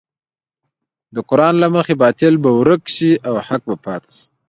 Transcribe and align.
د 1.15 1.17
قران 1.29 1.55
له 1.63 1.67
مخې 1.75 1.93
باطل 2.03 2.33
به 2.43 2.49
ورک 2.59 2.83
شي 2.95 3.11
او 3.27 3.35
حق 3.47 3.61
به 3.69 3.75
پاتې 3.85 4.09
شي. 4.17 4.25